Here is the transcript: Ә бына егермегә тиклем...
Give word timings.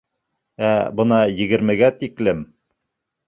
Ә 0.69 0.71
бына 0.99 1.19
егермегә 1.41 1.91
тиклем... 1.99 2.41